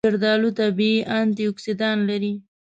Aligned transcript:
زردآلو 0.07 0.49
طبیعي 0.59 0.97
انټياکسیدان 1.19 1.97
لري. 2.09 2.33